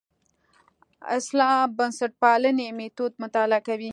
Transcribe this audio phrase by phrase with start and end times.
[1.17, 3.89] اسلام بنسټپالنې میتود مطالعه کوي.